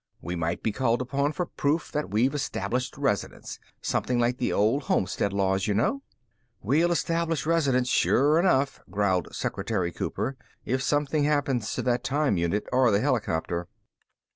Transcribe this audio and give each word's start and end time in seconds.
We 0.19 0.35
might 0.35 0.63
be 0.63 0.71
called 0.71 0.99
upon 0.99 1.33
for 1.33 1.45
proof 1.45 1.91
that 1.91 2.09
we've 2.09 2.33
established 2.33 2.97
residence. 2.97 3.59
Something 3.83 4.17
like 4.17 4.37
the 4.39 4.51
old 4.51 4.85
homestead 4.85 5.31
laws, 5.31 5.67
you 5.67 5.75
know." 5.75 6.01
"We'll 6.63 6.91
establish 6.91 7.45
residence 7.45 7.87
sure 7.87 8.39
enough," 8.39 8.79
growled 8.89 9.27
Secretary 9.35 9.91
Cooper, 9.91 10.37
"if 10.65 10.81
something 10.81 11.25
happens 11.25 11.71
to 11.75 11.83
that 11.83 12.03
time 12.03 12.35
unit 12.35 12.67
or 12.73 12.89
the 12.89 12.99
helicopter." 12.99 13.67